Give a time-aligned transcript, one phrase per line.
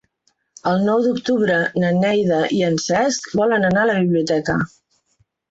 [0.69, 4.59] El nou d'octubre na Neida i en Cesc volen anar a la biblioteca.